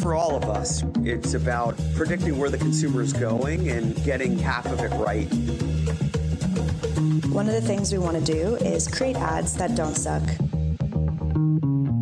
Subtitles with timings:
[0.00, 4.64] For all of us, it's about predicting where the consumer is going and getting half
[4.66, 5.26] of it right.
[7.32, 10.22] One of the things we want to do is create ads that don't suck.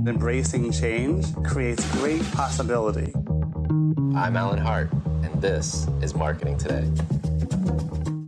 [0.06, 3.12] Embracing change creates great possibility.
[4.14, 4.92] I'm Alan Hart,
[5.22, 6.84] and this is Marketing Today.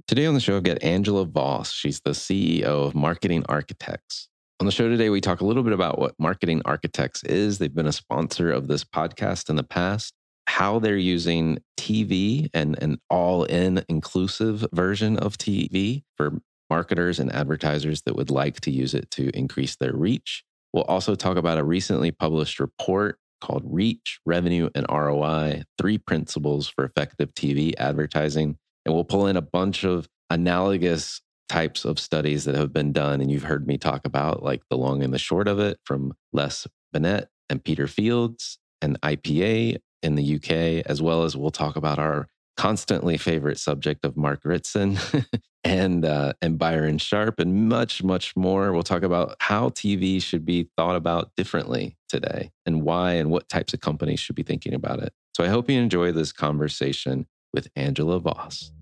[0.06, 1.71] Today on the show, I've got Angela Voss.
[1.71, 4.28] She's the CEO of Marketing Architects.
[4.60, 7.58] On the show today, we talk a little bit about what Marketing Architects is.
[7.58, 10.14] They've been a sponsor of this podcast in the past,
[10.48, 17.32] how they're using TV and an all in inclusive version of TV for marketers and
[17.32, 20.42] advertisers that would like to use it to increase their reach.
[20.72, 26.69] We'll also talk about a recently published report called Reach, Revenue, and ROI Three Principles
[26.69, 28.56] for Effective TV Advertising.
[28.84, 33.20] And we'll pull in a bunch of analogous types of studies that have been done.
[33.20, 36.12] And you've heard me talk about like the long and the short of it from
[36.32, 41.76] Les Binet and Peter Fields and IPA in the UK, as well as we'll talk
[41.76, 44.98] about our constantly favorite subject of Mark Ritson
[45.64, 48.72] and uh, and Byron Sharp and much much more.
[48.72, 53.48] We'll talk about how TV should be thought about differently today and why and what
[53.48, 55.12] types of companies should be thinking about it.
[55.34, 58.72] So I hope you enjoy this conversation with Angela Voss.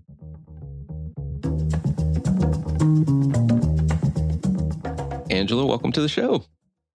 [5.29, 6.45] Angela, welcome to the show.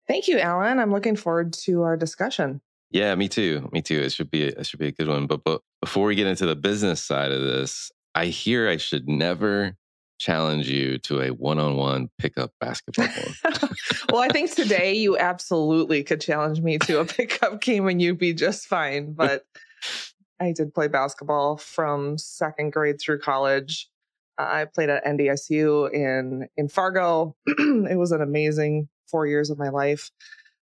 [0.08, 0.80] Thank you, Alan.
[0.80, 2.62] I'm looking forward to our discussion.
[2.92, 3.70] Yeah, me too.
[3.72, 4.00] Me too.
[4.00, 5.28] It should be it should be a good one.
[5.28, 9.08] But but before we get into the business side of this, I hear I should
[9.08, 9.76] never
[10.20, 13.70] challenge you to a one-on-one pickup basketball game.
[14.12, 18.20] well, I think today you absolutely could challenge me to a pickup game and you'd
[18.20, 19.14] be just fine.
[19.14, 19.46] But
[20.40, 23.90] I did play basketball from second grade through college.
[24.38, 27.36] I played at NDSU in in Fargo.
[27.48, 30.10] it was an amazing four years of my life.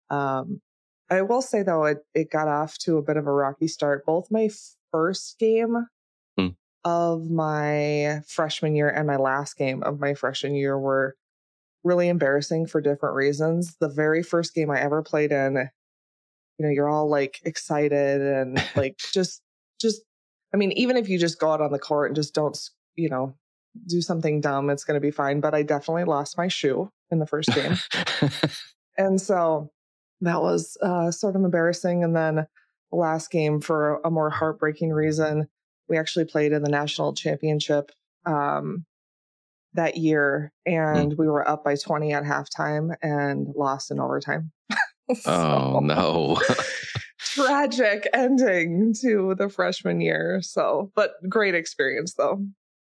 [0.09, 0.61] Um,
[1.09, 4.05] I will say though, it it got off to a bit of a rocky start.
[4.05, 4.49] Both my
[4.91, 5.87] first game
[6.37, 6.47] Hmm.
[6.83, 11.15] of my freshman year and my last game of my freshman year were
[11.83, 13.75] really embarrassing for different reasons.
[13.79, 15.69] The very first game I ever played in,
[16.57, 19.41] you know, you're all like excited and like just
[19.79, 20.01] just
[20.53, 22.57] I mean, even if you just go out on the court and just don't,
[22.95, 23.35] you know,
[23.85, 25.39] do something dumb, it's going to be fine.
[25.39, 27.77] But I definitely lost my shoe in the first game.
[28.97, 29.69] and so
[30.21, 32.03] that was uh, sort of embarrassing.
[32.03, 32.47] And then
[32.91, 35.47] last game, for a more heartbreaking reason,
[35.89, 37.91] we actually played in the national championship
[38.25, 38.85] um,
[39.73, 44.51] that year, and we were up by 20 at halftime and lost in overtime.
[45.25, 46.41] oh no.
[47.19, 50.41] tragic ending to the freshman year.
[50.41, 52.45] So, but great experience though.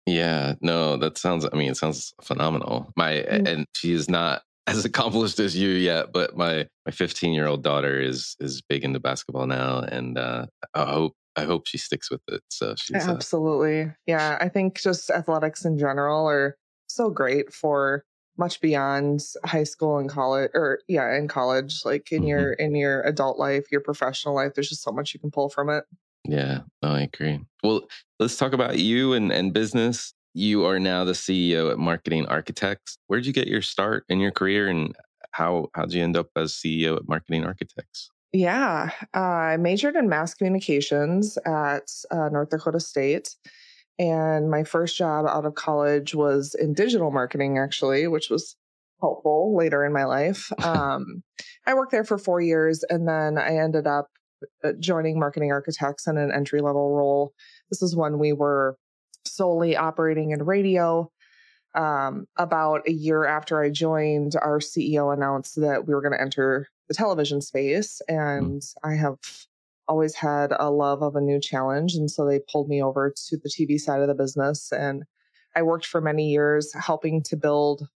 [0.07, 1.45] Yeah, no, that sounds.
[1.45, 2.92] I mean, it sounds phenomenal.
[2.95, 3.45] My mm-hmm.
[3.45, 7.62] and she is not as accomplished as you yet, but my my 15 year old
[7.62, 12.09] daughter is is big into basketball now, and uh, I hope I hope she sticks
[12.09, 12.42] with it.
[12.50, 14.38] So she's uh absolutely, uh, yeah.
[14.39, 16.57] I think just athletics in general are
[16.88, 18.06] so great for
[18.38, 22.27] much beyond high school and college or yeah in college like in mm-hmm.
[22.27, 25.50] your in your adult life your professional life there's just so much you can pull
[25.50, 25.86] from it
[26.27, 27.39] yeah no, i agree.
[27.63, 27.88] Well
[28.19, 30.13] let's talk about you and, and business.
[30.33, 32.97] You are now the ceo at marketing architects.
[33.07, 34.95] Where did you get your start in your career and
[35.31, 38.09] how how'd you end up as ceo at marketing architects?
[38.33, 43.35] Yeah uh, i majored in mass communications at uh, north dakota state
[44.00, 48.56] and my first job out of college was in digital marketing, actually, which was
[49.00, 50.51] helpful later in my life.
[50.63, 51.23] Um,
[51.65, 54.07] I worked there for four years and then I ended up
[54.79, 57.33] joining marketing architects in an entry level role.
[57.69, 58.77] This is when we were
[59.25, 61.11] solely operating in radio.
[61.75, 66.21] Um, about a year after I joined, our CEO announced that we were going to
[66.21, 68.01] enter the television space.
[68.09, 68.15] Hmm.
[68.15, 69.17] And I have
[69.87, 71.95] always had a love of a new challenge.
[71.95, 74.71] And so they pulled me over to the TV side of the business.
[74.71, 75.03] And
[75.55, 77.87] I worked for many years helping to build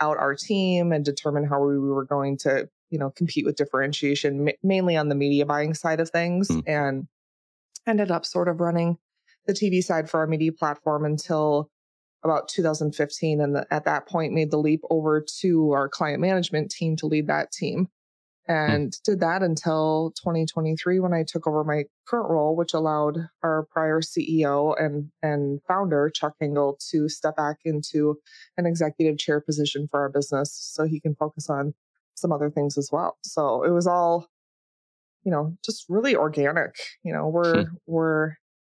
[0.00, 4.50] out our team and determine how we were going to, you know, compete with differentiation,
[4.62, 6.48] mainly on the media buying side of things.
[6.48, 6.62] Mm.
[6.66, 7.08] And
[7.86, 8.98] ended up sort of running
[9.46, 11.70] the TV side for our media platform until
[12.24, 13.40] about 2015.
[13.40, 17.06] And the, at that point, made the leap over to our client management team to
[17.06, 17.88] lead that team.
[18.46, 18.52] Hmm.
[18.52, 19.02] and mm.
[19.02, 24.00] did that until 2023 when I took over my current role, which allowed our prior
[24.00, 28.16] CEO and and founder Chuck Hengel to step back into
[28.56, 31.74] an executive chair position for our business, so he can focus on
[32.16, 33.18] some other things as well.
[33.22, 34.28] So it was all,
[35.24, 36.76] you know, just really organic.
[37.04, 37.68] You know, we're mm.
[37.86, 38.34] we're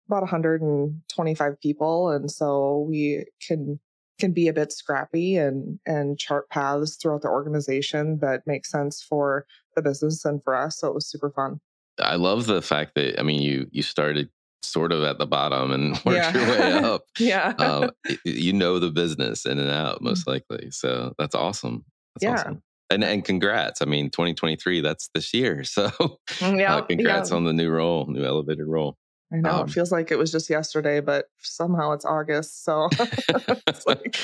[0.08, 3.78] about 125 people, and so we can
[4.18, 9.02] can be a bit scrappy and and chart paths throughout the organization that make sense
[9.02, 9.46] for
[9.76, 10.78] the business and for us.
[10.78, 11.60] So it was super fun.
[12.00, 14.30] I love the fact that I mean you you started
[14.62, 16.36] sort of at the bottom and worked yeah.
[16.36, 17.02] your way up.
[17.18, 17.90] yeah, um,
[18.24, 20.32] you know the business in and out most mm.
[20.32, 20.70] likely.
[20.70, 21.84] So that's awesome.
[22.14, 22.32] That's yeah.
[22.32, 22.62] Awesome.
[22.90, 23.82] And and congrats.
[23.82, 24.80] I mean, 2023.
[24.80, 25.64] That's this year.
[25.64, 27.36] So mm, yeah, uh, congrats yeah.
[27.36, 28.96] on the new role, new elevated role.
[29.32, 32.88] I know um, it feels like it was just yesterday, but somehow it's August, so
[32.98, 34.06] it's like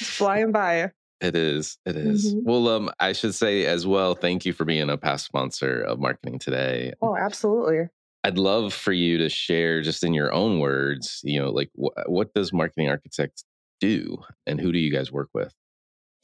[0.00, 0.92] it's flying by.
[1.20, 1.78] It is.
[1.86, 2.34] It is.
[2.34, 2.48] Mm-hmm.
[2.48, 4.14] Well, um, I should say as well.
[4.14, 6.92] Thank you for being a past sponsor of Marketing Today.
[7.00, 7.88] Oh, absolutely.
[8.22, 12.08] I'd love for you to share, just in your own words, you know, like wh-
[12.08, 13.44] what does Marketing Architects
[13.80, 15.54] do, and who do you guys work with?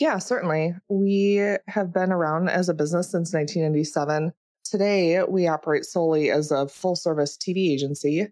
[0.03, 0.75] Yeah, certainly.
[0.89, 4.33] We have been around as a business since 1997.
[4.65, 8.27] Today, we operate solely as a full service TV agency.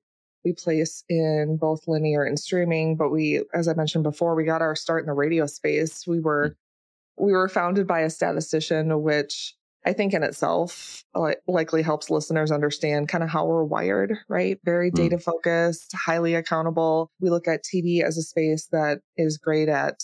[0.44, 4.62] We place in both linear and streaming, but we, as I mentioned before, we got
[4.62, 6.08] our start in the radio space.
[6.08, 7.24] We were mm.
[7.24, 9.54] we were founded by a statistician, which
[9.86, 11.04] I think in itself
[11.46, 14.58] likely helps listeners understand kind of how we're wired, right?
[14.64, 14.94] Very mm.
[14.94, 17.12] data focused, highly accountable.
[17.20, 20.00] We look at TV as a space that is great at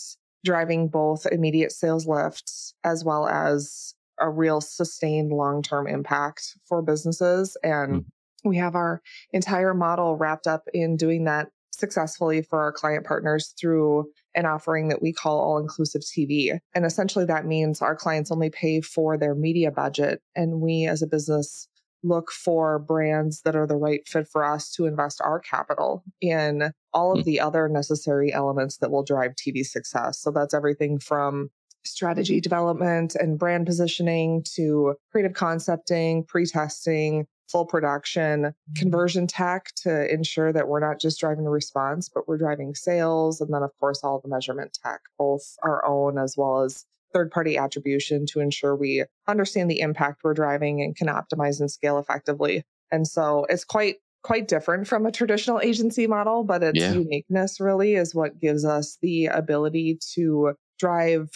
[0.47, 6.81] driving both immediate sales lifts as well as a real sustained long term impact for
[6.81, 7.57] businesses.
[7.63, 8.05] And mm.
[8.45, 9.01] we have our
[9.33, 14.87] entire model wrapped up in doing that successfully for our client partners through an offering
[14.87, 16.57] that we call all inclusive TV.
[16.73, 20.21] And essentially that means our clients only pay for their media budget.
[20.33, 21.67] And we as a business
[22.07, 26.71] look for brands that are the right fit for us to invest our capital in
[26.93, 27.23] all of mm.
[27.25, 30.19] the other necessary elements that will drive TV success.
[30.19, 31.49] So that's everything from
[31.85, 38.73] strategy development and brand positioning to creative concepting, pre testing, full production, mm-hmm.
[38.75, 43.41] conversion tech to ensure that we're not just driving a response, but we're driving sales.
[43.41, 47.31] And then, of course, all the measurement tech, both our own as well as third
[47.31, 51.97] party attribution to ensure we understand the impact we're driving and can optimize and scale
[51.97, 52.63] effectively.
[52.91, 56.91] And so it's quite quite different from a traditional agency model, but its yeah.
[56.91, 61.29] uniqueness really is what gives us the ability to drive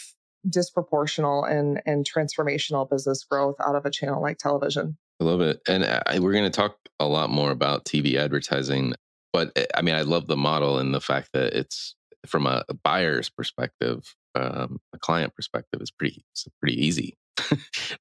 [0.48, 4.96] disproportional and and transformational business growth out of a channel like television.
[5.20, 8.94] I love it, and I, we're going to talk a lot more about TV advertising.
[9.32, 11.94] But eh, I mean, I love the model and the fact that it's
[12.26, 17.16] from a buyer's perspective, um, a client perspective, is pretty it's pretty easy.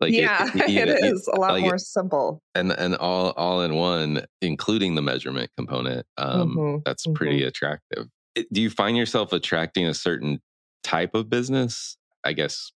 [0.01, 3.61] like yeah, it, it, it is a lot like more simple and and all all
[3.61, 6.05] in one, including the measurement component.
[6.17, 7.13] Um, mm-hmm, that's mm-hmm.
[7.13, 8.07] pretty attractive.
[8.35, 10.41] Do you find yourself attracting a certain
[10.83, 12.71] type of business I guess,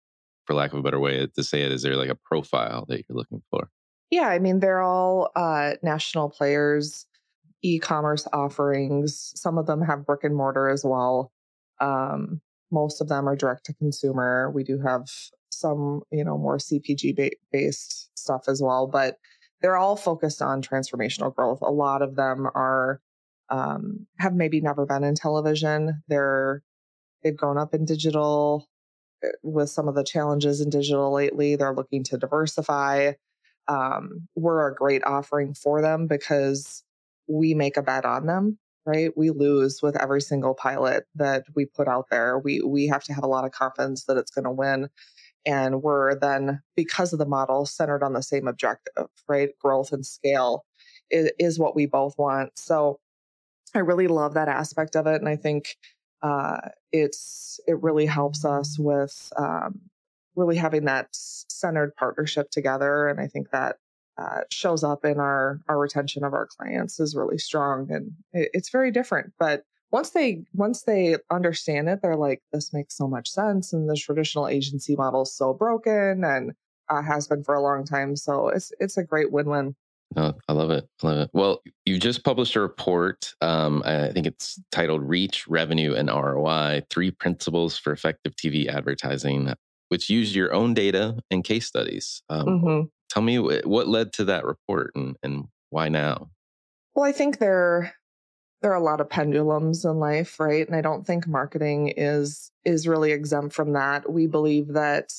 [0.45, 2.97] for lack of a better way to say it, is there like a profile that
[2.97, 3.69] you're looking for?
[4.09, 7.05] Yeah, I mean, they're all uh, national players,
[7.61, 9.31] e commerce offerings.
[9.35, 11.31] Some of them have brick and mortar as well.
[11.79, 12.41] Um,
[12.73, 14.51] most of them are direct to consumer.
[14.53, 15.07] We do have
[15.51, 19.19] some, you know, more CPG ba- based stuff as well, but
[19.61, 21.59] they're all focused on transformational growth.
[21.61, 22.99] A lot of them are
[23.49, 26.03] um, have maybe never been in television.
[26.07, 26.63] They're
[27.23, 28.67] they've grown up in digital
[29.23, 31.55] uh, with some of the challenges in digital lately.
[31.55, 33.13] They're looking to diversify.
[33.67, 36.83] Um, we're a great offering for them because
[37.27, 39.11] we make a bet on them right?
[39.15, 42.39] We lose with every single pilot that we put out there.
[42.39, 44.89] We we have to have a lot of confidence that it's going to win
[45.45, 49.49] and we're then because of the model centered on the same objective right?
[49.59, 50.65] Growth and scale
[51.09, 52.57] is, is what we both want.
[52.57, 52.99] So
[53.75, 55.77] i really love that aspect of it and i think
[56.21, 59.81] uh, it's it really helps us with um,
[60.37, 63.75] really having that centered partnership together and i think that
[64.17, 68.49] uh, shows up in our our retention of our clients is really strong and it,
[68.53, 73.07] it's very different but once they once they understand it they're like this makes so
[73.07, 76.51] much sense and the traditional agency model is so broken and
[76.89, 79.75] uh, has been for a long time so it's it's a great win-win
[80.15, 80.87] no, I love it.
[81.01, 81.29] I love it.
[81.33, 83.33] Well, you just published a report.
[83.41, 89.53] Um, I think it's titled Reach, Revenue, and ROI Three Principles for Effective TV Advertising,
[89.89, 92.21] which use your own data and case studies.
[92.29, 92.81] Um, mm-hmm.
[93.13, 96.31] Tell me what led to that report and, and why now?
[96.95, 97.93] Well, I think there
[98.63, 100.65] there are a lot of pendulums in life, right?
[100.65, 104.11] And I don't think marketing is is really exempt from that.
[104.11, 105.13] We believe that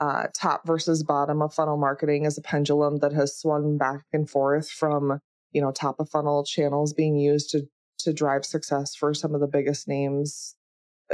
[0.00, 4.28] uh, top versus bottom of funnel marketing is a pendulum that has swung back and
[4.28, 5.20] forth from
[5.52, 7.68] you know top of funnel channels being used to
[7.98, 10.56] to drive success for some of the biggest names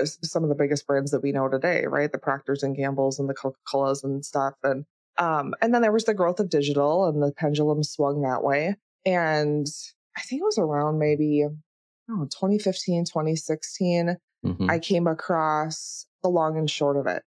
[0.01, 3.19] uh, some of the biggest brands that we know today right the proctors and gambles
[3.19, 4.85] and the coca-colas and stuff and
[5.19, 8.77] um, and then there was the growth of digital and the pendulum swung that way.
[9.07, 9.67] And
[10.17, 11.45] I think it was around maybe
[12.09, 14.71] know, 2015, 2016, mm-hmm.
[14.71, 17.23] I came across The Long and Short of It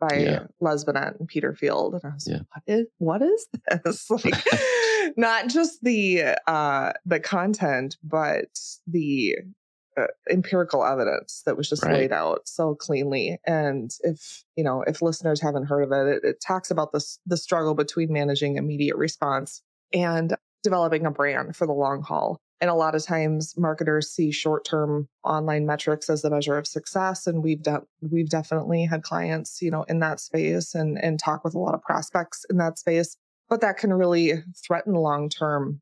[0.00, 0.44] by yeah.
[0.60, 1.94] Les Binet and Peter Field.
[1.94, 2.40] And I was yeah.
[2.68, 4.10] like, what is, what is this?
[4.24, 4.44] Like,
[5.16, 8.48] not just the uh the content, but
[8.86, 9.36] the
[9.98, 11.94] uh, empirical evidence that was just right.
[11.94, 13.38] laid out so cleanly.
[13.46, 17.18] And if you know, if listeners haven't heard of it, it, it talks about this
[17.26, 19.62] the struggle between managing immediate response
[19.92, 22.40] and developing a brand for the long haul.
[22.60, 27.26] And a lot of times marketers see short-term online metrics as the measure of success.
[27.26, 31.44] And we've done we've definitely had clients, you know, in that space and and talk
[31.44, 33.16] with a lot of prospects in that space.
[33.48, 35.80] But that can really threaten long-term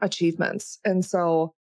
[0.00, 0.78] achievements.
[0.84, 1.54] And so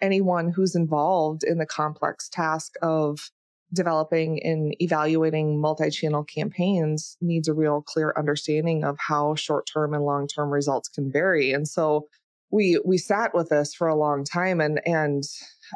[0.00, 3.30] anyone who's involved in the complex task of
[3.72, 10.50] developing and evaluating multi-channel campaigns needs a real clear understanding of how short-term and long-term
[10.50, 11.52] results can vary.
[11.52, 12.08] And so
[12.50, 15.22] we we sat with this for a long time and and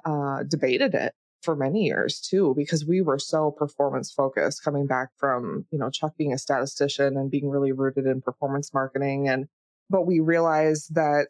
[0.04, 5.10] uh, debated it for many years too because we were so performance focused coming back
[5.18, 9.28] from you know chuck being a statistician and being really rooted in performance marketing.
[9.28, 9.46] And
[9.88, 11.28] but we realized that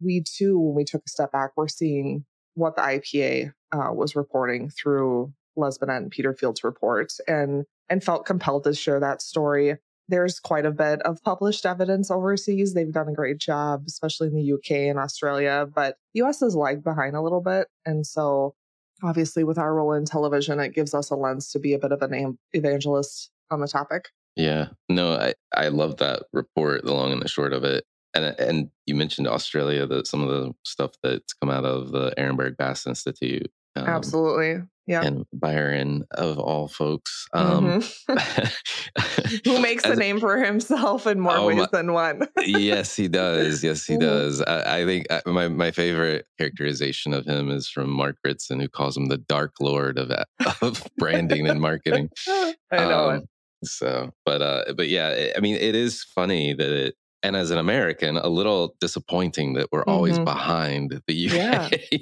[0.00, 2.24] we too when we took a step back we're seeing
[2.54, 8.26] what the IPA uh, was reporting through Les and Peter Field's reports and and felt
[8.26, 9.76] compelled to share that story.
[10.08, 12.74] There's quite a bit of published evidence overseas.
[12.74, 16.54] They've done a great job, especially in the UK and Australia, but the US is
[16.54, 17.68] lagged behind a little bit.
[17.84, 18.54] And so
[19.02, 21.92] obviously with our role in television, it gives us a lens to be a bit
[21.92, 24.08] of an evangelist on the topic.
[24.36, 27.84] Yeah, no, I, I love that report, the long and the short of it
[28.14, 32.12] and and you mentioned Australia, that some of the stuff that's come out of the
[32.18, 33.50] Ehrenberg Bass Institute.
[33.76, 35.02] Um, Absolutely, yeah.
[35.02, 39.40] And Byron, of all folks, um, mm-hmm.
[39.50, 42.28] who makes a name for himself in more oh, ways my, than one.
[42.38, 43.64] yes, he does.
[43.64, 44.02] Yes, he mm-hmm.
[44.02, 44.42] does.
[44.42, 48.68] I, I, think uh, my my favorite characterization of him is from Mark Ritson, who
[48.68, 50.10] calls him the Dark Lord of
[50.62, 52.10] of branding and marketing.
[52.28, 53.28] I know um, it.
[53.64, 57.58] So, but uh, but yeah, I mean, it is funny that it and as an
[57.58, 59.90] American, a little disappointing that we're mm-hmm.
[59.90, 61.34] always behind the UK.
[61.34, 61.98] Yeah,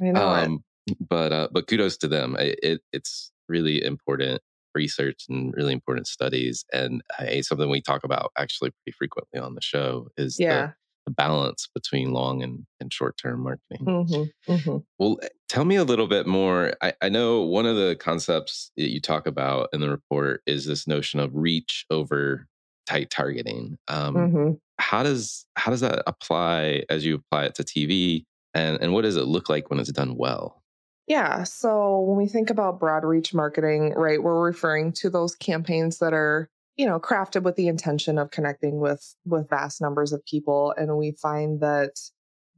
[0.12, 0.64] know um,
[1.00, 2.36] But uh, but kudos to them.
[2.38, 4.42] It, it, it's really important
[4.74, 9.54] research and really important studies, and uh, something we talk about actually pretty frequently on
[9.54, 10.66] the show is yeah.
[10.66, 10.74] the,
[11.06, 13.86] the balance between long and, and short term marketing.
[13.86, 14.76] Mm-hmm, mm-hmm.
[14.98, 16.74] Well, eh, tell me a little bit more.
[16.82, 20.66] I, I know one of the concepts that you talk about in the report is
[20.66, 22.46] this notion of reach over
[22.86, 23.78] tight targeting.
[23.88, 28.78] Um, mm-hmm how does how does that apply as you apply it to TV and
[28.82, 30.62] and what does it look like when it's done well?
[31.06, 35.98] Yeah, so when we think about broad reach marketing, right, we're referring to those campaigns
[35.98, 40.22] that are you know, crafted with the intention of connecting with with vast numbers of
[40.26, 41.92] people and we find that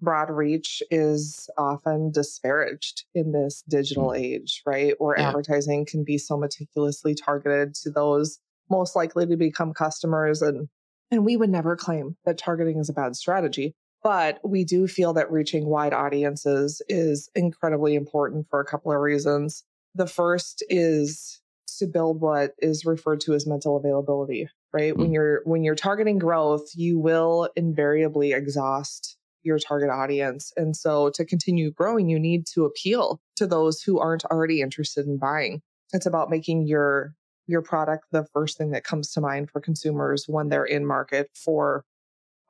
[0.00, 4.18] broad reach is often disparaged in this digital Mm.
[4.18, 4.94] age, right?
[4.98, 5.28] Where Yeah.
[5.28, 10.68] advertising can be so meticulously targeted to those most likely to become customers and
[11.10, 15.14] and we would never claim that targeting is a bad strategy, but we do feel
[15.14, 19.64] that reaching wide audiences is incredibly important for a couple of reasons.
[19.94, 21.40] The first is
[21.78, 24.96] to build what is referred to as mental availability, right?
[24.96, 25.14] When Mm.
[25.14, 30.52] you're when you're targeting growth, you will invariably exhaust your target audience.
[30.56, 35.06] And so to continue growing, you need to appeal to those who aren't already interested
[35.06, 35.62] in buying.
[35.92, 37.14] It's about making your
[37.48, 41.30] your product the first thing that comes to mind for consumers when they're in market
[41.34, 41.84] for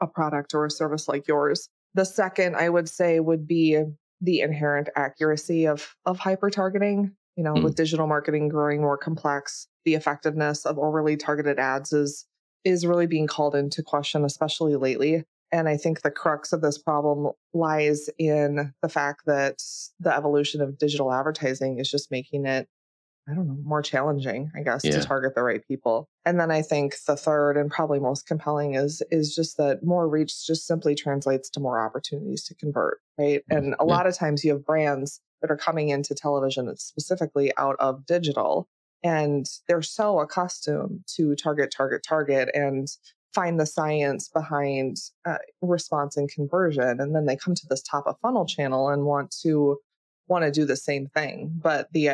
[0.01, 1.69] a product or a service like yours.
[1.95, 3.83] The second I would say would be
[4.21, 7.13] the inherent accuracy of of hyper targeting.
[7.37, 7.63] You know, Mm.
[7.65, 12.27] with digital marketing growing more complex, the effectiveness of overly targeted ads is
[12.65, 15.25] is really being called into question, especially lately.
[15.53, 19.63] And I think the crux of this problem lies in the fact that
[20.01, 22.69] the evolution of digital advertising is just making it,
[23.31, 25.01] I don't know, more challenging, I guess, Yeah.
[25.01, 26.09] to target the right people.
[26.25, 30.09] And then I think the third and probably most compelling is is just that more
[30.09, 33.43] reach just simply translates to more opportunities to convert, right?
[33.51, 33.91] And a Yeah.
[33.97, 38.69] lot of times you have brands that are coming into television specifically out of digital
[39.05, 42.89] and they're so accustomed to target target target and
[43.33, 48.07] find the science behind uh, response and conversion and then they come to this top
[48.07, 49.79] of funnel channel and want to
[50.27, 52.11] want to do the same thing but the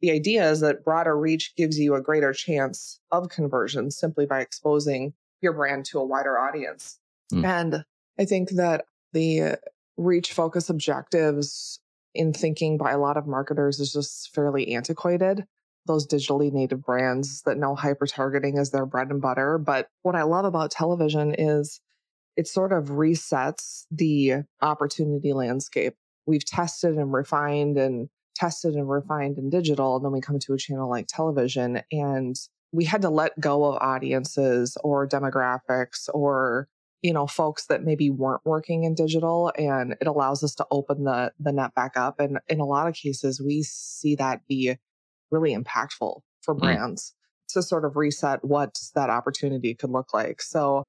[0.00, 4.40] the idea is that broader reach gives you a greater chance of conversion simply by
[4.40, 6.98] exposing your brand to a wider audience
[7.30, 7.44] Hmm.
[7.44, 7.84] and
[8.18, 9.58] i think that the
[9.96, 11.80] reach focus objectives
[12.14, 15.44] in thinking by a lot of marketers is just fairly antiquated
[15.88, 19.58] those digitally native brands that know hyper targeting is their bread and butter.
[19.58, 21.80] But what I love about television is
[22.36, 25.94] it sort of resets the opportunity landscape.
[26.26, 29.96] We've tested and refined and tested and refined in digital.
[29.96, 32.36] And then we come to a channel like television and
[32.72, 36.68] we had to let go of audiences or demographics or
[37.02, 41.04] you know folks that maybe weren't working in digital and it allows us to open
[41.04, 44.76] the the net back up and in a lot of cases we see that be
[45.30, 46.60] really impactful for Mm.
[46.60, 47.14] brands
[47.48, 50.42] to sort of reset what that opportunity could look like.
[50.42, 50.84] So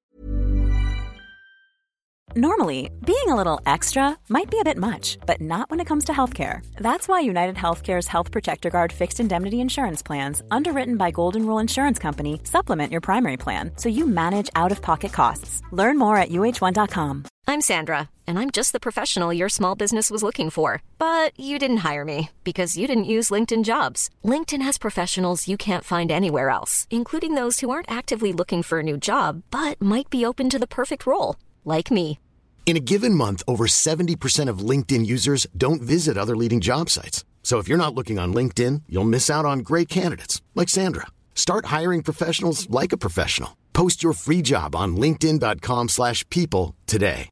[2.36, 6.04] Normally, being a little extra might be a bit much, but not when it comes
[6.04, 6.64] to healthcare.
[6.76, 11.58] That's why United Healthcare's Health Protector Guard fixed indemnity insurance plans, underwritten by Golden Rule
[11.58, 15.60] Insurance Company, supplement your primary plan so you manage out of pocket costs.
[15.72, 17.24] Learn more at uh1.com.
[17.48, 20.84] I'm Sandra, and I'm just the professional your small business was looking for.
[20.98, 24.08] But you didn't hire me because you didn't use LinkedIn jobs.
[24.24, 28.78] LinkedIn has professionals you can't find anywhere else, including those who aren't actively looking for
[28.78, 32.20] a new job but might be open to the perfect role, like me.
[32.66, 37.24] In a given month, over 70% of LinkedIn users don't visit other leading job sites.
[37.42, 41.08] So if you're not looking on LinkedIn, you'll miss out on great candidates like Sandra.
[41.34, 43.56] Start hiring professionals like a professional.
[43.72, 47.28] Post your free job on linkedin.com/people slash people today.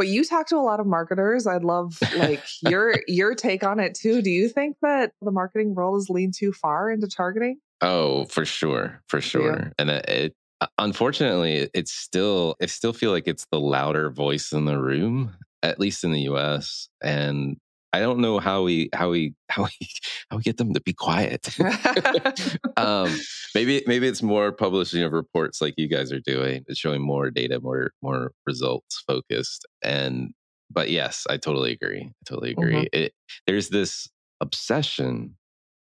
[0.00, 1.46] but you talk to a lot of marketers.
[1.46, 4.22] I'd love like your your take on it too.
[4.22, 7.58] Do you think that the marketing world has leaned too far into targeting?
[7.82, 9.72] Oh, for sure, for sure.
[9.78, 10.36] And uh, it, it
[10.78, 15.80] unfortunately, it's still I still feel like it's the louder voice in the room, at
[15.80, 16.88] least in the U.S.
[17.02, 17.56] And
[17.92, 19.88] I don't know how we how we how we
[20.30, 21.48] how we get them to be quiet.
[22.76, 23.14] um,
[23.54, 27.30] maybe maybe it's more publishing of reports like you guys are doing, it's showing more
[27.30, 29.66] data, more more results focused.
[29.82, 30.32] And
[30.70, 32.02] but yes, I totally agree.
[32.02, 32.88] I totally agree.
[32.92, 33.12] It
[33.46, 34.08] there's this
[34.40, 35.36] obsession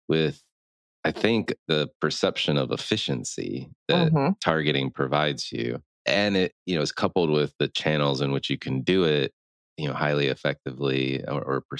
[0.10, 0.43] with
[1.06, 4.36] I think the perception of efficiency that Mhm.
[4.42, 5.82] targeting provides you.
[6.06, 9.34] And it, you know, is coupled with the channels in which you can do it,
[9.78, 11.78] you know, highly effectively or, or per-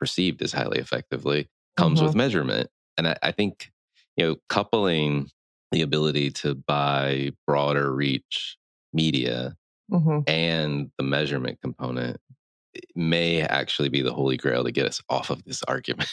[0.00, 2.02] perceived as highly effectively comes Mhm.
[2.02, 2.68] with measurement.
[2.98, 3.70] And I, I think,
[4.16, 5.30] you know, coupling
[5.72, 8.56] the ability to buy broader reach
[8.92, 9.56] media
[9.90, 12.18] hmm and the measurement component
[12.94, 16.08] may actually be the holy grail to get us off of this argument.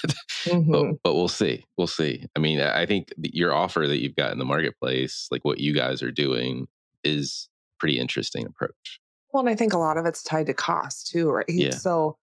[0.45, 1.63] hmm but, but we'll see.
[1.77, 2.25] We'll see.
[2.35, 5.73] I mean, I think your offer that you've got in the marketplace, like what you
[5.73, 6.67] guys are doing,
[7.03, 7.49] is
[7.79, 8.99] pretty interesting approach.
[9.31, 11.45] Well, and I think a lot of it's tied to cost too, right?
[11.49, 11.71] Yeah.
[11.71, 12.17] So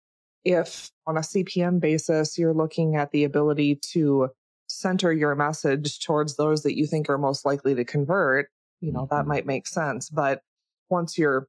[0.44, 4.28] if on a CPM basis, you're looking at the ability to
[4.68, 9.08] center your message towards those that you think are most likely to convert, you know,
[9.10, 9.28] that Mhm.
[9.28, 10.10] might make sense.
[10.10, 10.42] But
[10.90, 11.48] once you're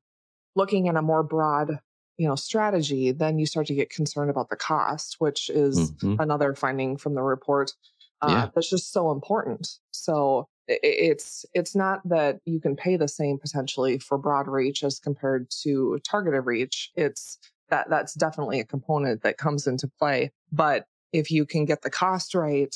[0.56, 1.80] looking at a more broad,
[2.20, 6.18] you know, strategy, then you start to get concerned about the cost, which is Mhm.
[6.20, 7.74] another finding from the report.
[8.22, 8.50] Uh, Yeah.
[8.54, 9.80] That's just so important.
[9.92, 15.00] So it's it's not that you can pay the same potentially for broad reach as
[15.00, 16.92] compared to targeted reach.
[16.96, 20.32] It's that that's definitely a component that comes into play.
[20.52, 22.76] But if you can get the cost right,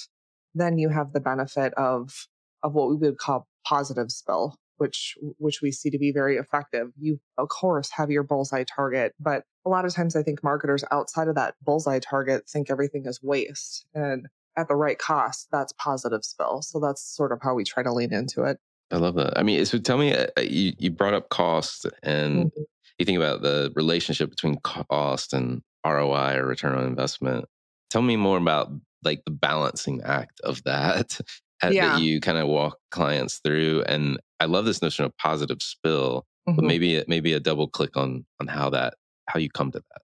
[0.55, 2.27] then you have the benefit of
[2.63, 6.87] of what we would call positive spill, which which we see to be very effective.
[6.97, 10.83] You of course have your bullseye target, but a lot of times I think marketers
[10.91, 13.85] outside of that bullseye target think everything is waste.
[13.93, 16.61] And at the right cost, that's positive spill.
[16.61, 18.57] So that's sort of how we try to lean into it.
[18.91, 19.37] I love that.
[19.37, 22.65] I mean, so tell me, uh, you, you brought up cost and Mhm.
[22.99, 27.45] you think about the relationship between cost and ROI or return on investment.
[27.89, 28.69] Tell me more about
[29.03, 31.19] like the balancing act of that
[31.63, 31.93] Yeah.
[31.95, 33.83] that you kind of walk clients through.
[33.87, 36.67] And I love this notion of positive spill, but Mhm.
[36.67, 38.95] maybe maybe a double click on on how that
[39.29, 40.01] how you come to that.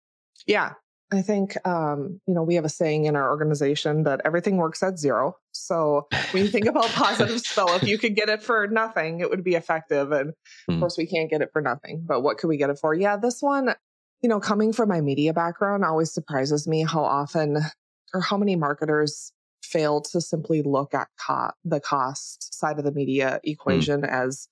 [0.47, 0.73] Yeah.
[1.11, 4.83] I think, um, you know, we have a saying in our organization that everything works
[4.83, 5.35] at zero.
[5.53, 9.29] So when you think about positive spill, if you could get it for nothing, it
[9.29, 10.11] would be effective.
[10.11, 10.35] And of
[10.75, 10.79] Mm.
[10.79, 12.93] course, we can't get it for nothing, but what could we get it for?
[12.93, 13.73] Yeah, this one,
[14.21, 17.57] you know, coming from my media background always surprises me how often
[18.13, 22.91] or how many marketers fail to simply look at co- the cost side of the
[22.91, 24.47] media equation as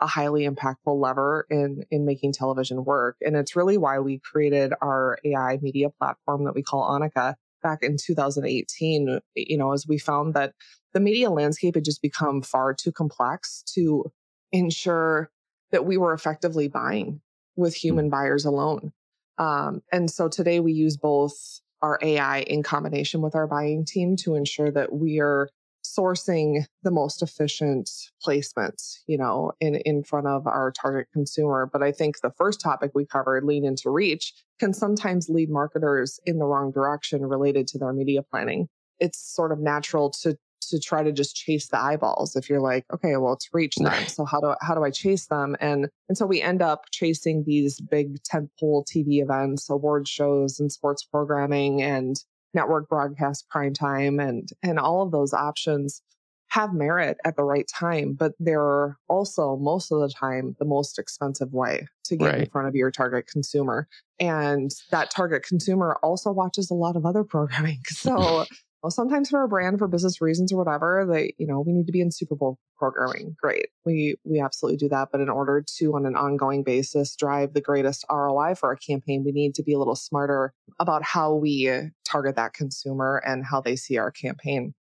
[0.00, 3.16] a highly impactful lever in in making television work.
[3.24, 7.82] And it's really why we created our AI media platform that we call Annika back
[7.82, 10.54] in 2018 you know as we found that
[10.92, 14.04] the media landscape had just become far too complex to
[14.52, 15.30] ensure
[15.70, 17.20] that we were effectively buying
[17.56, 18.92] with human buyers alone.
[19.36, 24.16] Um, and so today we use both our AI in combination with our buying team
[24.16, 25.48] to ensure that we are
[25.84, 27.90] sourcing the most efficient
[28.24, 31.68] placements, you know, in, in front of our target consumer.
[31.70, 36.20] But I think the first topic we covered, lean into reach, can sometimes lead marketers
[36.26, 38.68] in the wrong direction related to their media planning.
[38.98, 40.36] It's sort of natural to
[40.68, 43.86] to try to just chase the eyeballs if you're like okay well it's reach them
[43.86, 44.10] Right.
[44.10, 45.56] so how do how do i chase them?
[45.60, 50.70] And and so we end up chasing these big tentpole tv events award shows and
[50.72, 52.16] sports programming and
[52.54, 56.02] network broadcast prime time and and all of those options
[56.50, 60.98] have merit at the right time but they're also most of the time the most
[60.98, 63.86] expensive way to get in front of your target consumer.
[64.18, 68.46] And that target consumer also watches a lot of other programming so
[68.82, 71.86] well, sometimes for a brand for business reasons or whatever they you know we need
[71.86, 73.36] to be in super bowl programming.
[73.40, 73.68] Great.
[73.84, 75.08] We we absolutely do that.
[75.10, 79.22] But in order to on an ongoing basis drive the greatest roi for our campaign
[79.24, 83.60] we need to be a little smarter about how we target that consumer and how
[83.60, 84.74] they see our campaign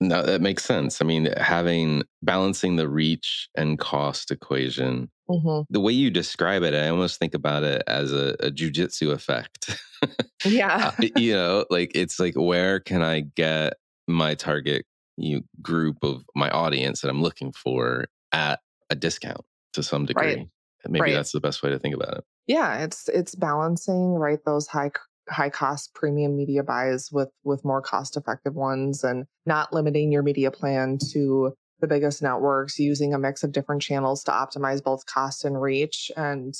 [0.00, 1.00] No, that makes sense.
[1.00, 6.74] I mean, having balancing the reach and cost equation hmm the way you describe it,
[6.74, 9.80] I almost think about it as a, a jujitsu effect.
[10.44, 13.74] yeah Uh, you know, like it's like where can I get
[14.06, 14.84] my target
[15.16, 19.40] you group of my audience that I'm looking for at a discount
[19.72, 20.36] to some degree.
[20.36, 20.48] Right.
[20.88, 21.14] Maybe Right.
[21.14, 22.24] that's the best way to think about it.
[22.46, 24.90] yeah it's it's balancing right those high
[25.28, 30.22] high cost premium media buys with with more cost effective ones and not limiting your
[30.22, 35.06] media plan to the biggest networks using a mix of different channels to optimize both
[35.06, 36.10] cost and reach.
[36.16, 36.54] And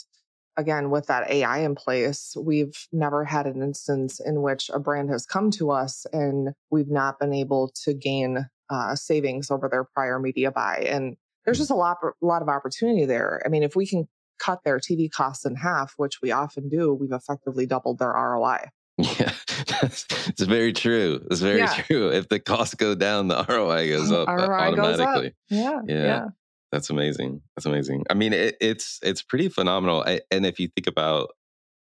[0.56, 5.10] again with that ai in place we've never had an instance in which a brand
[5.10, 9.84] has come to us and we've not been able to gain uh, savings over their
[9.84, 10.86] prior media buy.
[10.88, 13.42] And there's just a lot, a lot of opportunity there.
[13.44, 16.92] I mean if we can cut their TV costs in half, which we often do,
[16.94, 18.68] we've effectively doubled their ROI.
[18.96, 19.32] Yeah,
[19.80, 21.26] that's, it's very true.
[21.30, 21.74] It's very Yeah.
[21.74, 22.10] true.
[22.12, 25.08] If the costs go down, the ROI goes up uh, ROI goes up.
[25.08, 25.34] automatically.
[25.50, 25.80] Yeah.
[25.86, 26.24] Yeah.
[26.70, 27.40] That's amazing.
[27.56, 28.04] That's amazing.
[28.10, 30.02] I mean, it, it's it's pretty phenomenal.
[30.06, 31.30] I, and if you think about,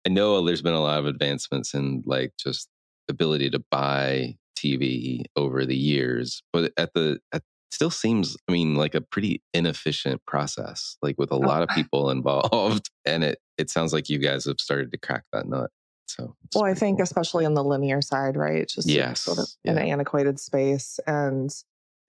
[0.07, 2.69] I know there's been a lot of advancements in like just
[3.09, 7.43] ability to buy TV over the years, but at the at,
[7.77, 11.39] still seems, I mean, like a pretty inefficient process, like with a oh.
[11.39, 12.91] lot of people involved.
[13.07, 15.71] And it it sounds like you guys have started to crack that nut.
[16.07, 17.05] So, Well, I think cool.
[17.05, 18.69] especially on the linear side, right?
[18.69, 20.99] Just Yes, sort of an antiquated space.
[21.07, 21.55] And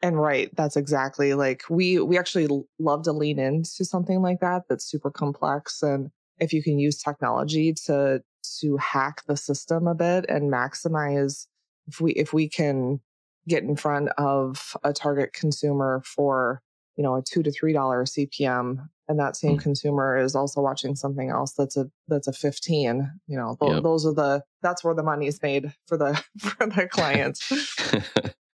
[0.01, 2.47] and right, that's exactly like we we actually
[2.79, 5.83] love to lean into something like that that's super complex.
[5.83, 8.23] And if you can use technology to
[8.59, 11.45] to hack the system a bit and maximize
[11.87, 13.01] if we if we can
[13.47, 16.61] get in front of a target consumer for
[16.95, 19.61] you know a two to three dollar CPM, and that same Mm.
[19.61, 23.11] consumer is also watching something else that's a that's a fifteen.
[23.27, 23.83] You know, tho- Yep.
[23.83, 27.51] those are the that's where the money's made for the for the clients.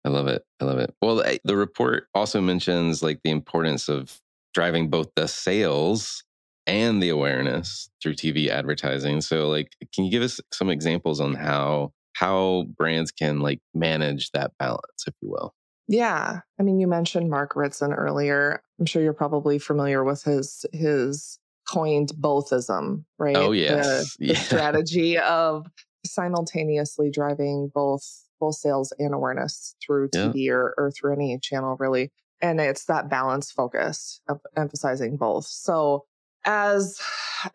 [0.06, 0.44] I love it.
[0.60, 0.94] I love it.
[1.02, 4.20] Well, I- the report also mentions like the importance of
[4.54, 6.24] driving both the sales
[6.68, 9.22] and the awareness through TV advertising.
[9.22, 14.32] So, like, can you give us some examples on how how brands can like manage
[14.32, 15.54] that balance, if you will?
[15.88, 16.40] Yeah.
[16.60, 18.62] I mean, you mentioned Mark Ritson earlier.
[18.80, 23.36] I'm sure you're probably familiar with his his coined bothism, right?
[23.36, 24.16] Oh yes.
[24.20, 25.68] The, the strategy of
[26.06, 28.06] simultaneously driving both
[28.40, 30.54] both sales and awareness through TV yeah.
[30.54, 32.12] or, or through any channel really.
[32.42, 35.46] And it's that balance focus of emphasizing both.
[35.46, 36.06] So
[36.46, 37.00] as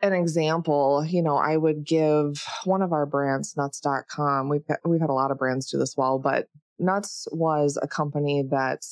[0.03, 4.49] an example, you know, I would give one of our brands, nuts.com.
[4.49, 6.49] We've, we've had a lot of brands do this well, but
[6.79, 8.83] Nuts was a company that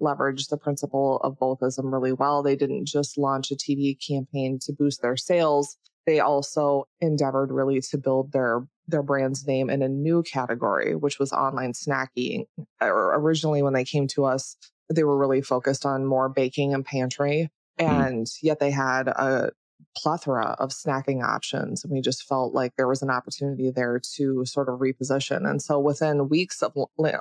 [0.00, 2.42] leveraged the principle of bothism really well.
[2.42, 5.76] They didn't just launch a TV campaign to boost their sales.
[6.06, 11.20] They also endeavored really to build their their brand's name in a new category, which
[11.20, 12.46] was online snacking.
[12.80, 14.56] Or originally, when they came to us,
[14.92, 17.48] they were really focused on more baking and pantry.
[17.78, 18.36] And mm.
[18.42, 19.50] yet they had a
[19.96, 21.84] plethora of snacking options.
[21.84, 25.48] And we just felt like there was an opportunity there to sort of reposition.
[25.48, 26.72] And so within weeks of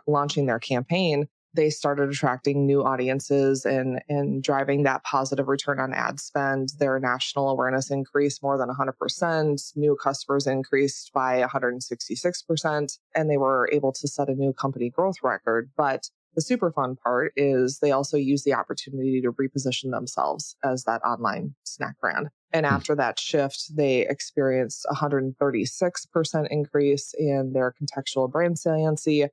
[0.08, 5.94] launching their campaign, they started attracting new audiences and, and driving that positive return on
[5.94, 6.70] ad spend.
[6.80, 9.76] Their national awareness increased more than 100%.
[9.76, 12.98] New customers increased by 166%.
[13.16, 15.72] And they were able to set a new company growth record.
[15.76, 20.84] But the super fun part is they also use the opportunity to reposition themselves as
[20.86, 22.30] that online snack brand.
[22.54, 22.74] And hmm.
[22.74, 29.28] after that shift, they experienced 136% increase in their contextual brand saliency,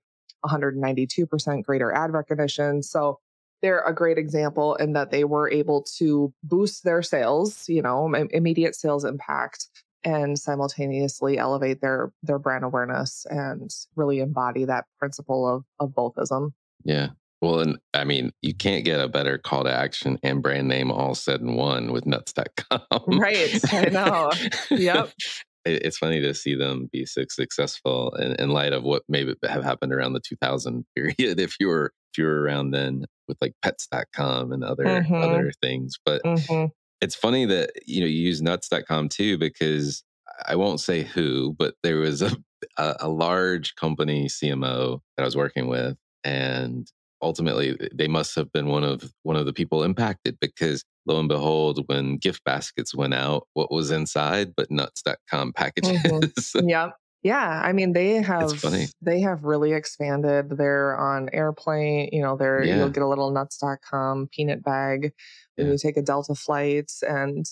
[0.44, 2.82] 192% greater ad recognition.
[2.82, 3.18] So
[3.60, 8.12] they're a great example in that they were able to boost their sales, you know,
[8.30, 9.66] immediate sales impact
[10.04, 16.52] and simultaneously elevate their their brand awareness and really embody that principle of of bothism.
[16.84, 17.08] Yeah.
[17.40, 20.90] Well, and I mean, you can't get a better call to action and brand name
[20.90, 22.80] all said in one with nuts.com.
[23.06, 23.60] Right.
[23.72, 24.32] I know.
[24.70, 25.12] yep.
[25.64, 29.62] It's funny to see them be so successful in, in light of what maybe have
[29.62, 31.40] happened around the 2000 period.
[31.40, 35.14] If you were if you were around then with like pets.com and other mm-hmm.
[35.14, 36.66] other things, but mm-hmm.
[37.00, 40.02] it's funny that you know you use nuts.com too because
[40.46, 42.34] I won't say who, but there was a
[42.78, 46.90] a, a large company CMO that I was working with and
[47.22, 51.28] ultimately they must have been one of one of the people impacted because lo and
[51.28, 56.68] behold when gift baskets went out what was inside but nuts.com packages mm-hmm.
[56.68, 58.52] yep yeah i mean they have
[59.02, 62.76] they have really expanded they're on airplane you know they're yeah.
[62.76, 65.12] you'll get a little nuts.com peanut bag
[65.56, 65.72] when yeah.
[65.72, 67.46] you take a delta flight and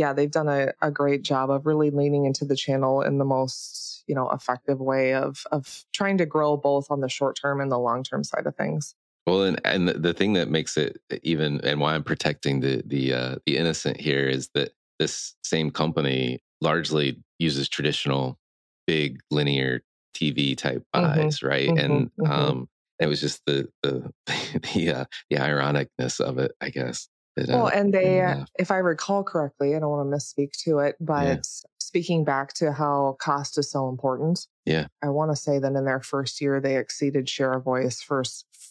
[0.00, 3.24] yeah they've done a, a great job of really leaning into the channel in the
[3.24, 7.60] most you know effective way of of trying to grow both on the short term
[7.60, 8.94] and the long term side of things.
[9.26, 13.12] Well and and the thing that makes it even and why i'm protecting the the
[13.12, 18.38] uh the innocent here is that this same company largely uses traditional
[18.86, 19.82] big linear
[20.16, 21.68] tv type buys mm-hmm, right?
[21.68, 22.32] Mm-hmm, and mm-hmm.
[22.32, 24.10] um it was just the the
[24.74, 27.08] the uh, the ironicness of it i guess
[27.48, 28.44] well, and they, yeah.
[28.58, 31.36] if I recall correctly, I don't want to misspeak to it, but yeah
[31.90, 34.46] speaking back to how cost is so important.
[34.64, 34.86] Yeah.
[35.02, 38.22] I want to say that in their first year, they exceeded share of voice for,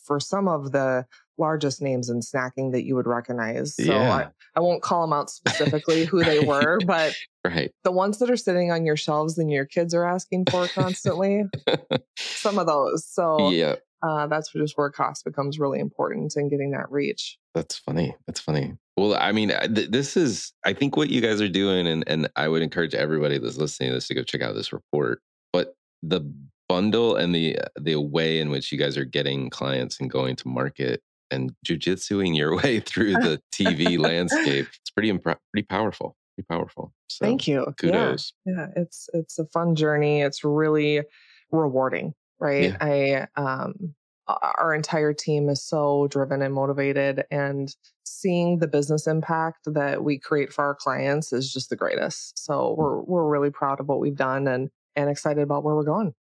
[0.06, 1.06] for some of the
[1.38, 3.76] largest names in snacking that you would recognize.
[3.76, 4.14] So yeah.
[4.14, 7.72] I, I won't call them out specifically who they were, but right.
[7.84, 11.44] the ones that are sitting on your shelves and your kids are asking for constantly,
[12.18, 13.06] some of those.
[13.06, 13.76] So yeah.
[14.02, 17.38] Uh, that's just where cost becomes really important in getting that reach.
[17.54, 18.16] That's funny.
[18.28, 18.74] That's funny.
[18.96, 22.30] Well, I mean, th- this is, I think, what you guys are doing, and and
[22.36, 25.22] I would encourage everybody that's listening to this to go check out this report.
[25.52, 26.22] But the
[26.68, 30.48] bundle and the the way in which you guys are getting clients and going to
[30.48, 36.16] market and jujitsuing your way through the TV landscape, it's pretty impre- pretty powerful.
[36.36, 36.94] Pretty powerful.
[37.10, 37.74] So, Thank you.
[37.78, 38.34] Kudos.
[38.46, 38.54] Yeah.
[38.54, 40.22] yeah, it's it's a fun journey.
[40.22, 41.02] It's really
[41.52, 42.76] rewarding right?
[42.82, 43.28] Yeah.
[43.36, 43.96] I um
[44.28, 50.20] our entire team is so driven and motivated and seeing the business impact that we
[50.20, 52.38] create for our clients is just the greatest.
[52.38, 55.84] So we're we're really proud of what we've done and and excited about where we're
[55.84, 56.14] going.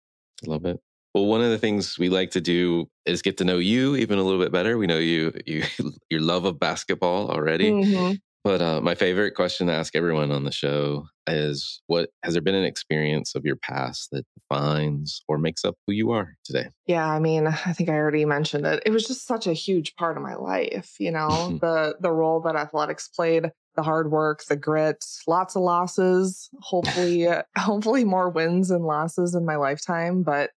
[0.47, 0.81] Love it.
[1.15, 4.19] Well, one of the things we like to do is get to know you even
[4.19, 4.79] a little bit better.
[4.79, 5.65] We know you, you
[6.11, 7.71] your love of basketball already.
[7.71, 8.15] Mm-hmm.
[8.49, 12.41] But uh, my favorite question to ask everyone on the show is what has there
[12.41, 16.71] been an experience of your past that defines or makes up who you are today?
[16.87, 18.83] Yeah, I mean, I think I already mentioned it.
[18.87, 22.41] It was just such a huge part of my life, you know, the the role
[22.41, 28.71] that athletics played, the hard work, the grit, lots of losses, hopefully hopefully more wins
[28.71, 30.53] and losses in my lifetime, but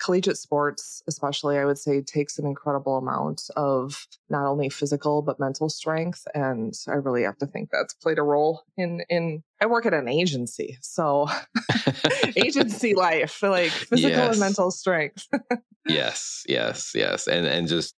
[0.00, 5.38] collegiate sports, especially, I would say, takes an incredible amount of not only physical but
[5.38, 9.42] mental strength, and I really have to think that's played a role in in.
[9.60, 11.28] I work at an agency, so
[12.36, 14.32] agency life, like physical yes.
[14.32, 15.28] and mental strength.
[15.86, 17.94] yes, yes, yes, and and just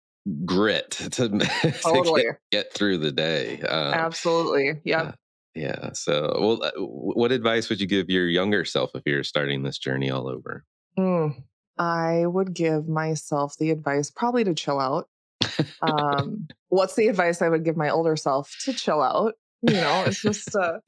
[0.45, 2.23] grit to, totally.
[2.23, 3.61] to get, get, through the day.
[3.63, 4.81] Um, Absolutely.
[4.85, 5.03] Yeah.
[5.03, 5.13] Uh,
[5.55, 5.93] yeah.
[5.95, 9.79] So, well, uh, what advice would you give your younger self if you're starting this
[9.79, 10.65] journey all over?
[10.99, 11.43] Mm,
[11.81, 15.09] I would give myself the advice probably to chill out.
[15.83, 19.35] Um, what's the advice I would give my older self to chill out?
[19.62, 20.79] You know, it's just uh,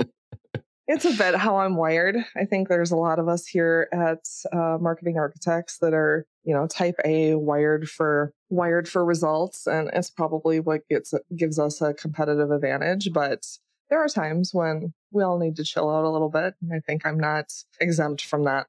[0.86, 2.16] it's a bit how I'm wired.
[2.36, 6.54] I think there's a lot of us here at uh, Marketing Architects that are, you
[6.54, 11.80] know, type A wired for wired for results, and it's probably what gets gives us
[11.80, 13.12] a competitive advantage.
[13.12, 13.46] But
[13.90, 16.80] there are times when we all need to chill out a little bit, and I
[16.80, 17.46] think I'm not
[17.80, 18.66] exempt from that.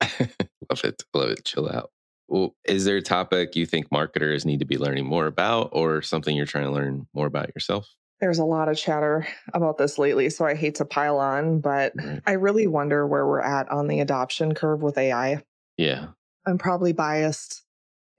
[0.70, 1.44] love it, love it.
[1.44, 1.90] Chill out.
[2.28, 6.00] Well, is there a topic you think marketers need to be learning more about, or
[6.02, 7.86] something you're trying to learn more about yourself?
[8.20, 11.92] there's a lot of chatter about this lately, so I hate to pile on, but
[12.26, 15.42] I really wonder where we're at on the adoption curve with AI.
[15.76, 16.06] Yeah.
[16.46, 17.64] I'm probably biased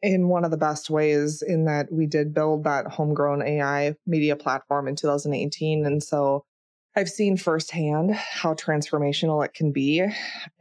[0.04, 4.36] in one of the best ways in that we did build that homegrown AI media
[4.36, 5.86] platform in 2018.
[5.86, 6.46] And so
[6.96, 10.06] I've seen firsthand how transformational it can be.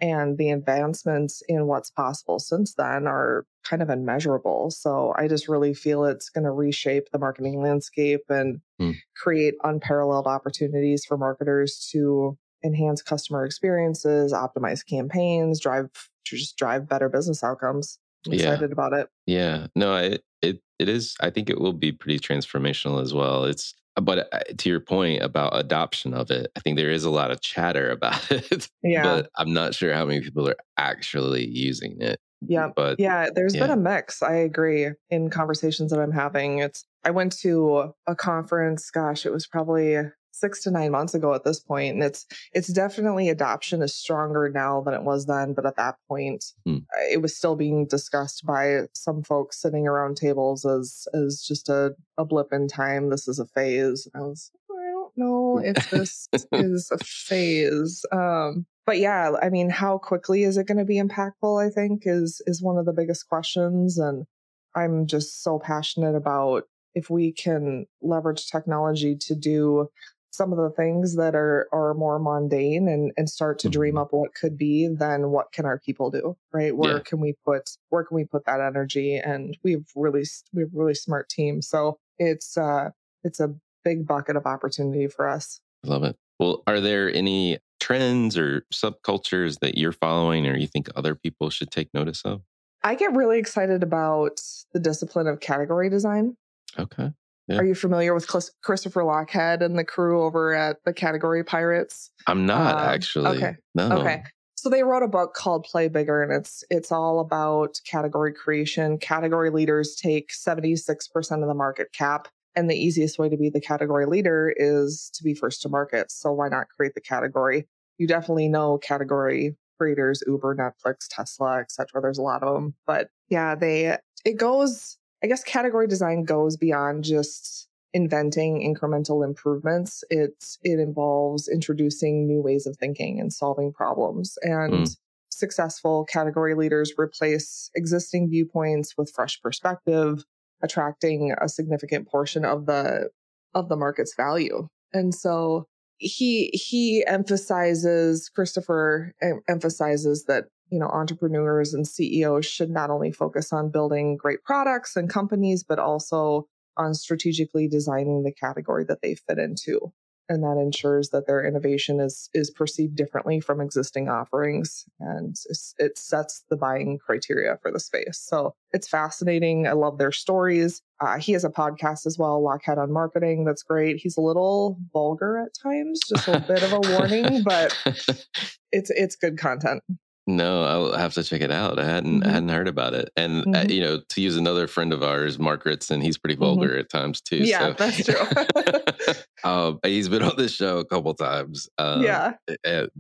[0.01, 4.71] And the advancements in what's possible since then are kind of immeasurable.
[4.71, 8.97] So I just really feel it's going to reshape the marketing landscape and mm.
[9.17, 15.89] create unparalleled opportunities for marketers to enhance customer experiences, optimize campaigns, drive
[16.25, 17.99] just drive better business outcomes.
[18.27, 19.09] I'm excited about it.
[19.27, 19.67] Yeah.
[19.75, 23.45] No, it, it it is I think it will be pretty transformational as well.
[23.45, 27.11] It's but uh, to your point about adoption of it, I think there is a
[27.11, 28.69] lot of chatter about it.
[28.83, 29.03] Yeah.
[29.03, 32.19] But I'm not sure how many people are actually using it.
[32.47, 32.71] Yeah.
[32.75, 33.63] But yeah, there's yeah.
[33.63, 34.23] been a mix.
[34.23, 36.59] I agree in conversations that I'm having.
[36.59, 39.97] It's I went to a conference, gosh, it was probably
[40.35, 44.51] six to nine months ago at this point and it's it's definitely adoption is stronger
[44.53, 46.79] now than it was then but at that point hmm.
[47.11, 51.95] it was still being discussed by some folks sitting around tables as as just a,
[52.19, 53.11] a blip in time.
[53.11, 54.09] This is a phase.
[54.15, 58.05] I was i don't know if this is a phase.
[58.13, 62.03] Um but yeah i mean how quickly is it going to be impactful i think
[62.05, 64.27] is is one of the biggest questions and
[64.75, 69.89] i'm just so passionate about if we can leverage technology to do
[70.35, 74.03] some of the things that are are more mundane and and start to dream mm-hmm.
[74.03, 76.77] up what could be then what can our people do right?
[76.77, 77.03] Where yeah.
[77.05, 79.17] can we put where can we put that energy?
[79.17, 81.63] And we've really we've really smart team.
[81.63, 82.91] So it's uh
[83.23, 85.61] it's a big bucket of opportunity for us.
[85.85, 86.17] Love it.
[86.39, 91.51] Well are there any trends or subcultures that you're following or you think other people
[91.51, 92.43] should take notice of?
[92.83, 94.41] I get really excited about
[94.73, 96.37] the discipline of category design.
[96.79, 97.13] Okay
[97.49, 97.59] yeah.
[97.59, 98.27] Are you familiar with
[98.63, 102.11] Christopher Lochhead and the crew over at the Category Pirates?
[102.27, 103.37] I'm not um, actually.
[103.37, 103.57] Okay.
[103.75, 103.99] No.
[103.99, 104.23] Okay.
[104.57, 108.97] So they wrote a book called Play Bigger and it's it's all about category creation.
[108.97, 113.61] Category leaders take 76% of the market cap and the easiest way to be the
[113.61, 116.11] category leader is to be first to market.
[116.11, 117.67] So why not create the category?
[117.99, 122.01] You definitely know category creators, Uber, Netflix, Tesla, etc.
[122.01, 126.59] There's a lot of them, but yeah, they it goes I guess category design goes
[126.59, 130.05] beyond just inventing incremental improvements.
[130.11, 134.37] It it involves introducing new ways of thinking and solving problems.
[134.43, 134.97] And mm.
[135.31, 140.25] successful category leaders replace existing viewpoints with fresh perspective,
[140.63, 143.09] attracting a significant portion of the
[143.55, 144.69] of the market's value.
[144.93, 145.65] And so
[145.97, 149.15] he he emphasizes Christopher
[149.49, 154.97] emphasizes that you know, entrepreneurs and CEOs should not only focus on building great products
[154.97, 159.93] and companies, but also on strategically designing the category that they fit into.
[160.27, 165.37] And that ensures that their innovation is is perceived differently from existing offerings, and
[165.79, 168.25] it sets the buying criteria for the space.
[168.27, 169.67] So it's fascinating.
[169.67, 170.81] I love their stories.
[170.99, 173.45] Uh, he has a podcast as well, Lochhead on Marketing.
[173.45, 173.99] That's great.
[173.99, 177.77] He's a little vulgar at times, just a bit of a warning, but
[178.73, 179.83] it's it's good content.
[180.27, 181.79] No, I'll have to check it out.
[181.79, 182.29] I hadn't mm-hmm.
[182.29, 183.11] I hadn't heard about it.
[183.15, 183.55] And uh, mm-hmm.
[183.55, 186.45] uh, you know, to use another friend of ours, Mark Ritson, he's pretty mm-hmm.
[186.45, 186.81] vulgar mm-hmm.
[186.81, 187.39] at times too.
[187.39, 187.73] Yeah, so.
[187.75, 189.15] that's true.
[189.45, 191.69] um, he's been on this show a couple times.
[191.77, 192.33] Um, yeah,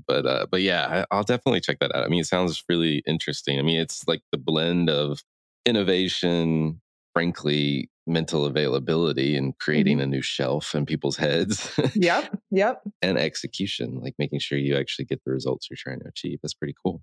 [0.06, 2.04] but uh, but yeah, I, will definitely check that out.
[2.04, 3.58] I mean, it sounds really interesting.
[3.58, 5.22] I mean, it's like the blend of
[5.64, 6.82] innovation,
[7.14, 10.04] frankly, mental availability and creating mm-hmm.
[10.04, 11.70] a new shelf in people's heads.
[11.94, 12.82] yep, yep.
[13.02, 16.40] And execution, like making sure you actually get the results you're trying to achieve.
[16.42, 17.02] That's pretty cool.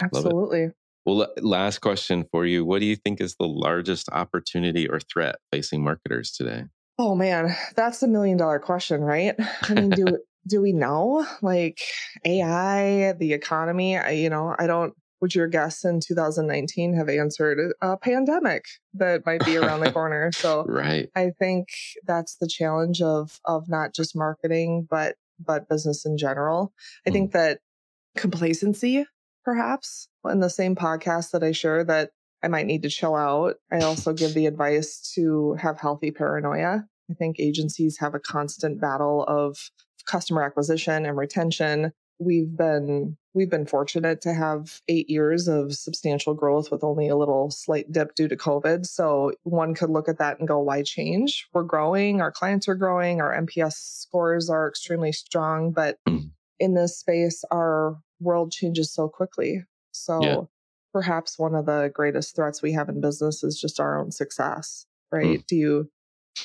[0.00, 0.70] Absolutely.
[1.04, 2.64] Well, last question for you.
[2.64, 6.64] What do you think is the largest opportunity or threat facing marketers today?
[6.98, 9.34] Oh man, that's the million dollar question, right?
[9.62, 11.80] I mean, do do we know like
[12.24, 13.96] AI, the economy?
[13.96, 18.64] I, you know, I don't would your guests in 2019 have answered a pandemic
[18.94, 20.32] that might be around the corner?
[20.34, 21.08] So right.
[21.14, 21.68] I think
[22.04, 26.72] that's the challenge of of not just marketing, but but business in general.
[27.06, 27.12] I mm.
[27.12, 27.60] think that
[28.16, 29.06] complacency,
[29.44, 32.10] perhaps, in the same podcast that I share that
[32.42, 33.56] I might need to chill out.
[33.70, 36.84] I also give the advice to have healthy paranoia.
[37.10, 39.70] I think agencies have a constant battle of
[40.06, 41.92] customer acquisition and retention.
[42.18, 47.16] We've been we've been fortunate to have 8 years of substantial growth with only a
[47.16, 48.84] little slight dip due to COVID.
[48.86, 51.48] So one could look at that and go why change?
[51.52, 56.30] We're growing, our clients are growing, our NPS scores are extremely strong, but mm.
[56.62, 59.64] In this space our world changes so quickly.
[59.90, 60.40] So yeah.
[60.92, 64.86] perhaps one of the greatest threats we have in business is just our own success,
[65.10, 65.40] right?
[65.40, 65.46] Mm.
[65.46, 65.90] Do you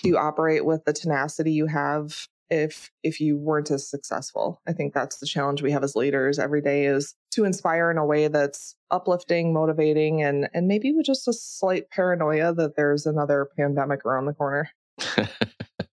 [0.01, 4.71] do you operate with the tenacity you have if if you weren't as successful i
[4.71, 8.05] think that's the challenge we have as leaders every day is to inspire in a
[8.05, 13.49] way that's uplifting motivating and and maybe with just a slight paranoia that there's another
[13.57, 14.69] pandemic around the corner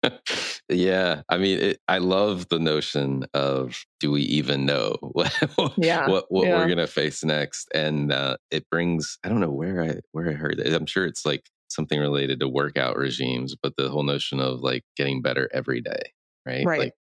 [0.68, 5.32] yeah i mean it, i love the notion of do we even know what
[5.76, 6.08] yeah.
[6.08, 6.56] what, what yeah.
[6.56, 10.32] we're gonna face next and uh, it brings i don't know where i where i
[10.32, 14.40] heard it i'm sure it's like something related to workout regimes but the whole notion
[14.40, 16.12] of like getting better every day
[16.46, 16.64] right?
[16.64, 16.78] Right.
[16.78, 16.94] Like,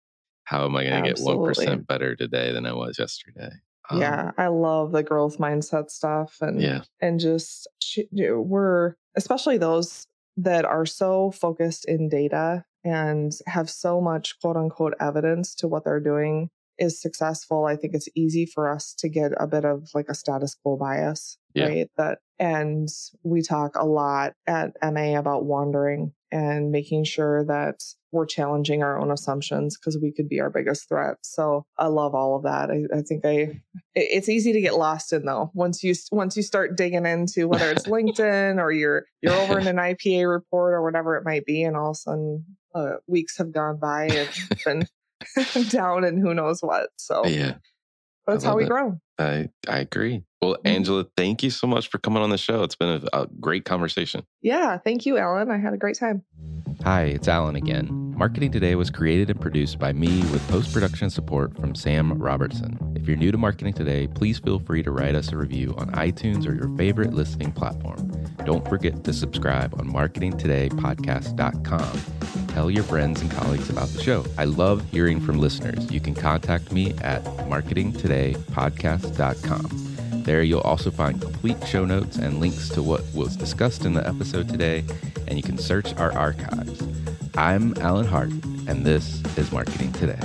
[0.43, 3.51] how am I going to get 1% better today than I was yesterday?
[3.89, 6.83] Um, yeah, I love the growth mindset stuff and yeah.
[7.01, 7.67] and just
[8.11, 10.07] we're especially those
[10.37, 15.83] that are so focused in data and have so much quote unquote evidence to what
[15.83, 17.65] they're doing is successful.
[17.65, 20.77] I think it's easy for us to get a bit of like a status quo
[20.77, 21.65] bias, yeah.
[21.67, 21.91] right?
[21.97, 22.89] That and
[23.23, 28.99] we talk a lot at MA about wandering and making sure that we're challenging our
[28.99, 31.15] own assumptions because we could be our biggest threat.
[31.21, 32.69] So I love all of that.
[32.69, 33.61] I, I, think I
[33.95, 35.51] it's easy to get lost in though.
[35.53, 39.67] Once you once you start digging into whether it's LinkedIn or you're you're over in
[39.67, 42.45] an IPA report or whatever it might be, and all of a sudden
[42.75, 44.29] uh, weeks have gone by and
[44.65, 44.87] been
[45.69, 46.89] down and who knows what.
[46.97, 47.55] So yeah,
[48.27, 48.69] that's how we it.
[48.69, 48.99] grow.
[49.21, 50.23] I I agree.
[50.41, 50.67] Well, mm-hmm.
[50.67, 52.63] Angela, thank you so much for coming on the show.
[52.63, 54.25] It's been a, a great conversation.
[54.41, 55.51] Yeah, thank you, Alan.
[55.51, 56.23] I had a great time.
[56.83, 58.10] Hi, it's Alan again.
[58.21, 62.77] Marketing Today was created and produced by me with post production support from Sam Robertson.
[62.95, 65.89] If you're new to Marketing Today, please feel free to write us a review on
[65.93, 68.11] iTunes or your favorite listening platform.
[68.45, 72.47] Don't forget to subscribe on marketingtodaypodcast.com.
[72.49, 74.23] Tell your friends and colleagues about the show.
[74.37, 75.91] I love hearing from listeners.
[75.91, 80.23] You can contact me at marketingtodaypodcast.com.
[80.25, 84.07] There, you'll also find complete show notes and links to what was discussed in the
[84.07, 84.83] episode today,
[85.27, 87.00] and you can search our archives.
[87.37, 88.31] I'm Alan Hart,
[88.67, 90.19] and this is Marketing Today.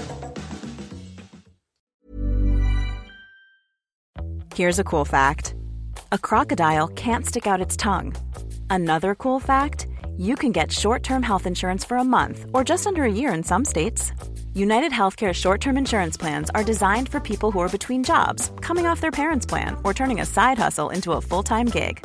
[4.55, 5.55] Here's a cool fact
[6.13, 8.15] a crocodile can't stick out its tongue.
[8.71, 9.87] Another cool fact
[10.17, 13.33] you can get short term health insurance for a month or just under a year
[13.33, 14.13] in some states.
[14.55, 18.87] United Healthcare short term insurance plans are designed for people who are between jobs, coming
[18.87, 22.05] off their parents' plan, or turning a side hustle into a full time gig.